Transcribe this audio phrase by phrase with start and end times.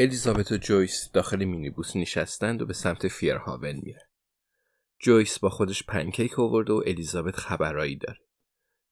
[0.00, 4.08] الیزابت و جویس داخل مینی‌بوس نشستند و به سمت فیرهاون میره.
[4.98, 8.20] جویس با خودش پنکیک آورده و الیزابت خبرایی داره.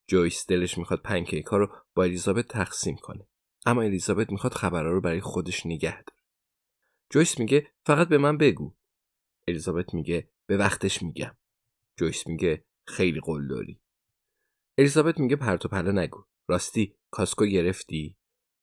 [0.09, 3.29] جویس دلش می‌خواد پنکیک ها رو با الیزابت تقسیم کنه.
[3.67, 6.21] اما الیزابت می‌خواد خبرها رو برای خودش نگه داره.
[7.11, 8.77] جویس میگه فقط به من بگو.
[9.49, 11.37] الیزابت میگه به وقتش میگم.
[11.99, 13.81] جویس میگه خیلی قلدری.
[14.79, 16.25] الیزابت میگه پرت و پلا نگو.
[16.49, 18.17] راستی کاسکو گرفتی؟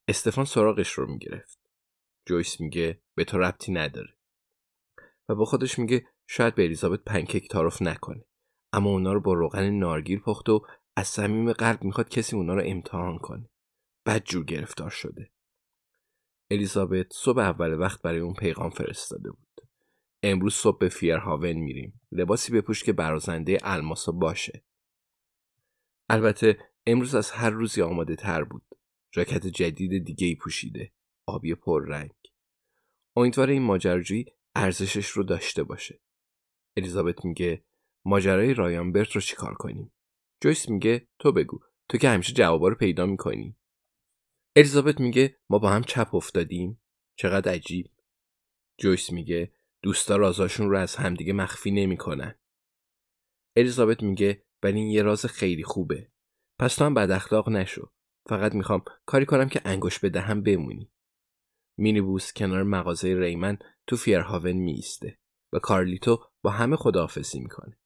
[0.08, 1.63] استفان سراغش رو می‌گرفت.
[2.26, 4.18] جویس میگه به تو ربطی نداره.
[5.30, 8.26] و با خودش میگه شاید به الیزابت پنکیک تعارف نکنه.
[8.74, 12.62] اما اونا رو با روغن نارگیل پخت و از صمیم قلب می‌خواد کسی اونا رو
[12.66, 13.50] امتحان کنه.
[14.06, 15.32] بد جور گرفتار شده.
[16.52, 19.62] الیزابت صبح اول وقت برای اون پیغام فرستاده بود.
[20.24, 22.02] امروز صبح به فیرهاون میریم.
[22.12, 24.66] لباسی بپوش که برازنده الماسا باشه.
[26.10, 28.66] البته امروز از هر روزی آماده تر بود.
[29.12, 30.94] جاکت جدید دیگه ای پوشیده.
[31.26, 32.12] آبی پررنگ.
[33.16, 34.26] امیدوار این ماجراجویی
[34.56, 36.00] ارزشش رو داشته باشه.
[36.78, 37.64] الیزابت میگه
[38.06, 39.94] ماجرای رایانبرت رو چیکار کنیم؟
[40.42, 43.58] جویس میگه تو بگو تو که همیشه جوابا رو پیدا می‌کنی.
[44.56, 46.82] الیزابت میگه ما با هم چپ افتادیم.
[47.16, 47.92] چقدر عجیب.
[48.78, 52.36] جویس میگه دوستا رازاشون رو از همدیگه مخفی نمی‌کنن.
[53.58, 56.12] الیزابت میگه ولی این یه راز خیلی خوبه.
[56.60, 57.92] پس تو هم بد اخلاق نشو.
[58.30, 60.93] فقط می‌خوام کاری کنم که انگوش بدهم بمونی.
[61.78, 63.58] مینیبوس کنار مغازه ریمن
[63.88, 65.20] تو فیرهاون میسته
[65.54, 67.78] و کارلیتو با همه خداحافظی می‌کنه.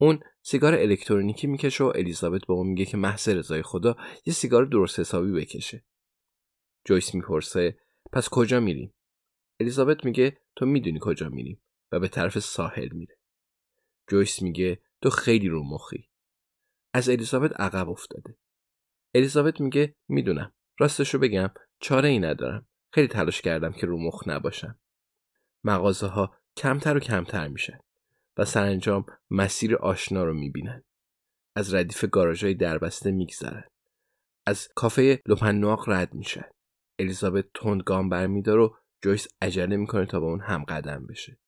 [0.00, 4.64] اون سیگار الکترونیکی می‌کشه و الیزابت با اون میگه که محض رضای خدا یه سیگار
[4.64, 5.84] درست حسابی بکشه.
[6.84, 7.78] جویس می‌پرسه
[8.12, 8.94] پس کجا میریم؟
[9.60, 13.18] الیزابت میگه تو می‌دونی کجا میریم و به طرف ساحل میره.
[14.08, 16.08] جویس میگه تو خیلی رو مخی.
[16.94, 18.38] از الیزابت عقب افتاده.
[19.14, 20.54] الیزابت میگه می‌دونم.
[20.78, 22.68] راستشو بگم چاره ای ندارم.
[22.92, 24.78] خیلی تلاش کردم که رو مخ نباشم.
[25.64, 27.78] مغازه ها کمتر و کمتر میشن
[28.36, 30.84] و سرانجام مسیر آشنا رو می‌بینن.
[31.56, 33.64] از ردیف گاراژهای دربسته میگذرن.
[34.46, 36.44] از کافه لوپنواق رد میشن.
[36.98, 38.70] الیزابت تند گام برمیداره و
[39.02, 41.38] جویس عجله می‌کنه تا با اون هم قدم بشه.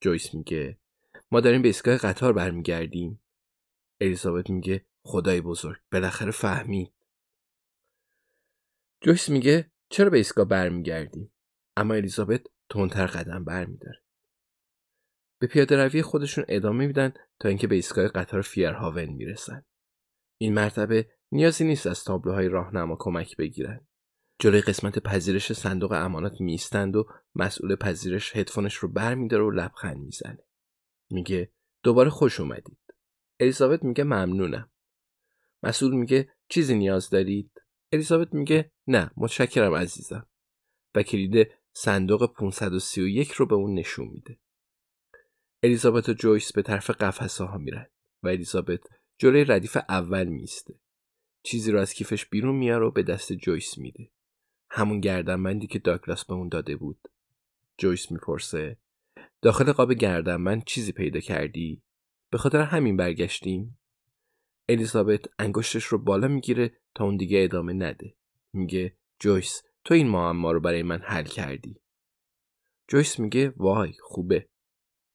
[0.00, 0.78] جویس میگه
[1.30, 3.20] ما داریم به ایستگاه قطار برمیگردیم.
[4.00, 6.92] الیزابت میگه خدای بزرگ بالاخره فهمید.
[9.00, 11.32] جویس میگه چرا به ایستگاه برمیگردیم؟
[11.76, 14.02] اما الیزابت تندتر قدم برمیداره.
[15.38, 19.64] به پیاده روی خودشون ادامه میدن تا اینکه به ایستگاه قطار فیرهاون می‌رسن.
[20.38, 23.86] این مرتبه نیازی نیست از تابلوهای راهنما کمک بگیرن.
[24.38, 30.44] جلوی قسمت پذیرش صندوق امانات میستند و مسئول پذیرش هدفونش رو برمیداره و لبخند می‌زنه.
[31.10, 31.52] میگه
[31.82, 32.78] دوباره خوش اومدید.
[33.40, 34.70] الیزابت میگه ممنونم.
[35.62, 37.51] مسئول میگه چیزی نیاز دارید؟
[37.92, 40.26] الیزابت میگه نه متشکرم عزیزم.
[40.94, 44.38] و کلید صندوق 531 رو به اون نشون میده.
[45.62, 47.86] الیزابت و جویس به طرف قفسه ها میرن
[48.22, 48.80] و الیزابت
[49.18, 50.74] جلوی ردیف اول می‌ایسته.
[51.42, 54.10] چیزی رو از کیفش بیرون میاره و به دست جویس میده.
[54.70, 57.08] همون گردنبندی که داگلاس به اون داده بود.
[57.78, 58.76] جویس می‌پرسه
[59.42, 61.82] داخل قاب گردنبند چیزی پیدا کردی؟
[62.30, 63.78] به خاطر همین برگشتیم؟
[64.68, 68.14] الیزابت انگشتش رو بالا می‌گیره تا اون دیگه ادامه نده.
[68.52, 71.80] میگه جویس تو این معما رو برای من حل کردی.
[72.88, 74.48] جویس میگه وای خوبه.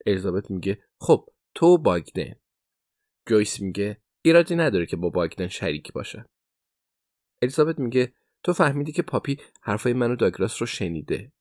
[0.05, 2.35] الیزابت میگه خب تو باگدن
[3.27, 6.25] جویس میگه ایرادی نداره که با باگدن شریک باشه
[7.41, 8.13] الیزابت میگه
[8.43, 11.31] تو فهمیدی که پاپی حرفای منو داگلاس رو شنیده.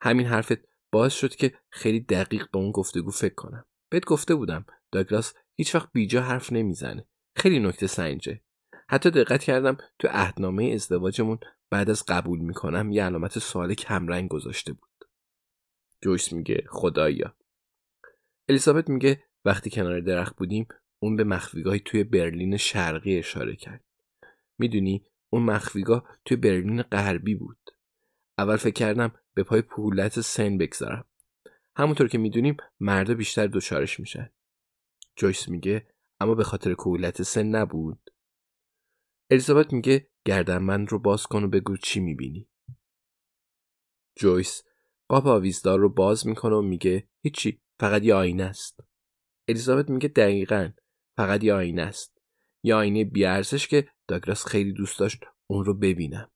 [0.00, 0.58] همین حرفت
[0.92, 3.64] باعث شد که خیلی دقیق به اون گفتگو فکر کنم.
[3.90, 7.06] بهت گفته بودم داگلاس هیچ وقت بیجا حرف نمی‌زنه.
[7.36, 8.42] خیلی نکته سنجه.
[8.92, 11.38] حتی دقت کردم تو عهدنامه ازدواجمون
[11.70, 14.90] بعد از قبول می‌کنم یه علامت سوال کمرنگ گذاشته بود.
[16.00, 17.34] جویس میگه خدایا.
[18.48, 20.68] الیزابت میگه وقتی کنار درخت بودیم
[20.98, 23.84] اون به مخفیگاهی توی برلین شرقی اشاره کرد.
[24.58, 27.70] می‌دونی اون مخفیگاه توی برلین غربی بود.
[28.38, 31.04] اول فکر کردم به پای پولت سن بگذارم.
[31.76, 34.30] همونطور که می‌دونیم مردا بیشتر دوچارش میشن.
[35.16, 35.86] جویس میگه
[36.20, 38.11] اما به خاطر کولت سن نبود.
[39.32, 42.48] الیزابت میگه گردن من رو باز کن و بگو چی می‌بینی.
[44.18, 44.62] جویس
[45.08, 48.80] قاب آویزدار رو باز می‌کنه و میگه هیچی فقط یه آینه است.
[49.48, 50.72] الیزابت میگه دقیقا
[51.16, 52.18] فقط یه آینه است.
[52.64, 56.30] یه آینه بیارزش که داگلاس خیلی دوست داشت اون رو ببینم.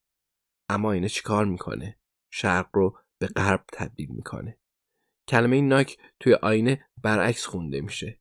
[0.69, 1.99] اما آینه چیکار می‌کنه؟
[2.33, 4.59] شرق رو به غرب تبدیل می‌کنه.
[5.29, 8.21] کلمه ناک توی آینه برعکس خونده میشه.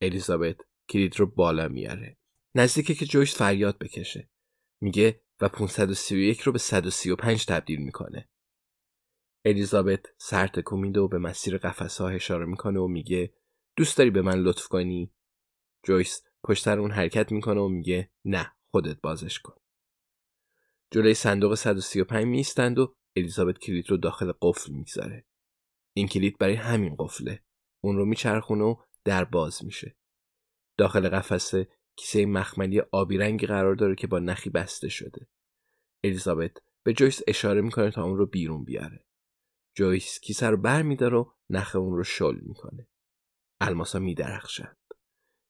[0.00, 0.56] الیزابت
[0.88, 2.18] کلید رو بالا میاره.
[2.54, 4.30] نزدیکه که جویس فریاد بکشه.
[4.80, 8.28] میگه و 531 رو به 135 تبدیل می‌کنه.
[9.44, 13.34] الیزابت سر تکون میده و به مسیر قفسه ها اشاره می‌کنه و میگه
[13.76, 15.14] دوست داری به من لطف کنی؟
[15.82, 19.54] جویس پشتر اون حرکت می‌کنه و میگه نه خودت بازش کن.
[20.90, 25.26] جلوی صندوق 135 میستند و الیزابت کلید رو داخل قفل می‌گذاره.
[25.96, 27.42] این کلید برای همین قفله.
[27.80, 29.96] اون رو میچرخونه و در باز میشه.
[30.78, 35.28] داخل قفسه کیسه مخملی آبی رنگی قرار داره که با نخی بسته شده.
[36.04, 36.52] الیزابت
[36.84, 39.04] به جویس اشاره می‌کنه تا اون رو بیرون بیاره.
[39.76, 42.88] جویس کیسه رو بر میداره و نخ اون رو شل می‌کنه.
[43.60, 44.76] الماسا میدرخشند.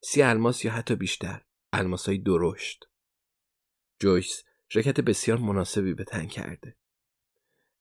[0.03, 1.41] سی الماس یا حتی بیشتر
[1.73, 2.85] الماسای درشت.
[3.99, 6.77] جویس ژاکت بسیار مناسبی به تن کرده.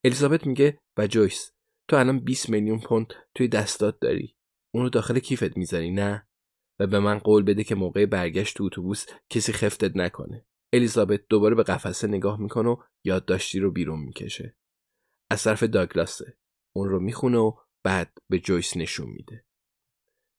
[0.05, 1.53] الیزابت میگه و جویس
[1.89, 4.37] تو الان 20 میلیون پوند توی دستات داری.
[4.75, 6.29] اونو داخل کیفت می‌ذاری نه؟
[6.83, 10.47] و به من قول بده که موقع برگشت تو اتوبوس کسی خفتت نکنه.
[10.73, 14.57] الیزابت دوباره به قفسه نگاه می‌کنه و یادداشتی رو بیرون می‌کشه.
[15.31, 16.39] از طرف داگلاسه.
[16.77, 17.53] اون رو می‌خونه و
[17.85, 19.45] بعد به جویس نشون میده.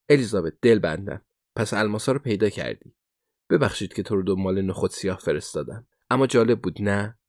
[0.10, 1.26] الیزابت دل بندم.
[1.58, 2.96] پس الماسا رو پیدا کردی.
[3.52, 5.88] ببخشید که تو رو دنبال نخود سیاه فرستادم.
[6.10, 7.20] اما جالب بود نه؟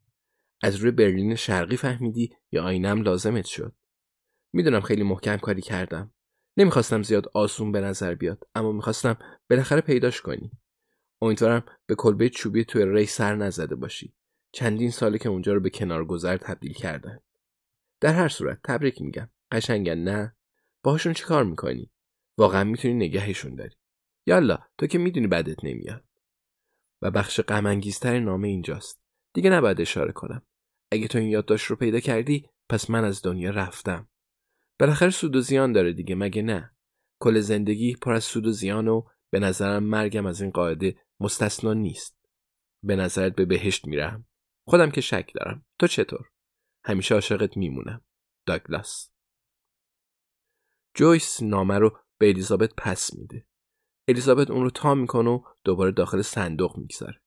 [0.63, 3.77] از روی برلین شرقی فهمیدی یا آینم لازمت شد؟
[4.53, 6.15] می‌دونم خیلی محکم کاری کردم.
[6.57, 9.19] نمی‌خواستم زیاد آسون به نظر بیاد اما می‌خواستم
[9.51, 10.51] بالاخره پیداش کنی.
[11.23, 14.15] امیدوارم به کلبه چوبی توی ری سر نزده باشی.
[14.53, 17.21] چندین ساله که اونجا رو به کنار گذر تبدیل کردن.
[18.01, 19.29] در هر صورت تبریک میگم.
[19.53, 20.37] قشنگن نه؟
[20.83, 21.91] باهاشون چی کار می‌کنی؟
[22.39, 23.77] واقعا می‌تونی نگهشون داری.
[24.27, 26.05] یالا تو که می‌دونی بدت نمیاد.
[27.03, 29.01] و بخش غم نامه اینجاست.
[29.35, 30.43] دیگه نباید اشاره کنم.
[30.93, 34.09] اگه تو این یادداشت رو پیدا کردی پس من از دنیا رفتم.
[34.81, 36.77] بالاخره سود و زیان داره دیگه مگه نه؟
[37.21, 41.75] کل زندگی پر از سود و زیان و به نظرم مرگم از این قاعده مستثنا
[41.75, 42.19] نیست.
[42.83, 44.27] به نظرت به بهشت میرم.
[44.69, 45.67] خودم که شک دارم.
[45.79, 46.31] تو چطور؟
[46.85, 48.05] همیشه عاشقت میمونم.
[48.47, 49.11] داگلاس.
[50.95, 53.47] جویس نامه رو به الیزابت پس میده.
[54.09, 57.21] الیزابت اون رو تا می‌کنه و دوباره داخل صندوق می‌گذاره.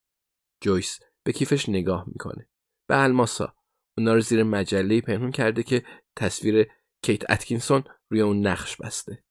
[0.61, 2.49] جویس به کیفش نگاه می‌کنه.
[2.87, 3.55] به الماسا.
[3.97, 5.85] اونا رو زیر مجله پنهون کرده که
[6.15, 6.67] تصویر
[7.01, 9.23] کیت اتکینسون روی اون نقش بسته.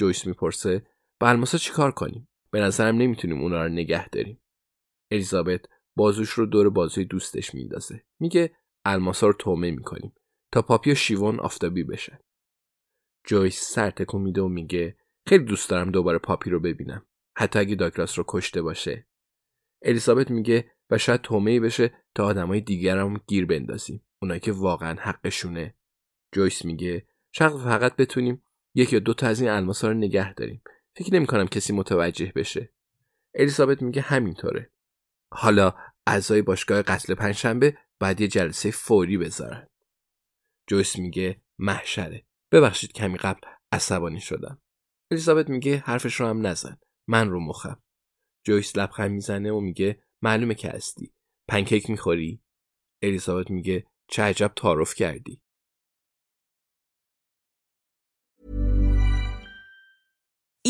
[0.00, 0.86] جویس می‌پرسه
[1.20, 4.42] با الماسا چیکار کنیم؟ به نظرم نمی‌تونیم اونا رو نگه داریم.
[5.10, 5.64] الیزابت
[5.96, 8.04] بازوش رو دور بازوی دوستش میندازه.
[8.20, 10.14] میگه الماسا رو طعمه می‌کنیم
[10.52, 12.18] تا پاپی و شیوان آفتابی بشن.
[13.26, 14.96] جویس سر تکون میده و میگه
[15.28, 17.06] خیلی دوست دارم دوباره پاپی رو ببینم.
[17.36, 19.06] حتی اگه داگلاس رو کشته باشه.
[19.82, 24.04] الیزابت میگه و شاید تومه بشه تا آدمای دیگرم گیر بندازیم.
[24.22, 25.74] اونایی که واقعا حقشونه.
[26.32, 30.62] جویس میگه شاید فقط بتونیم یک یا دو تا از این الماسا رو نگه داریم.
[30.96, 32.72] فکر نمی کنم کسی متوجه بشه.
[33.34, 34.70] الیزابت میگه همینطوره.
[35.32, 35.74] حالا
[36.06, 39.68] اعضای باشگاه قتل پنجشنبه باید یه جلسه فوری بذارن.
[40.66, 42.26] جویس میگه محشره.
[42.52, 43.40] ببخشید کمی قبل
[43.72, 44.62] عصبانی شدم.
[45.10, 46.78] الیزابت میگه حرفش رو هم نزن.
[47.08, 47.82] من رو مخم.
[48.44, 51.14] جویس لبخند می‌زنه و میگه معلومه که هستی.
[51.48, 52.42] پنکیک می‌خوری؟
[53.02, 55.41] الیزابت میگه چه عجب تعارف کردی.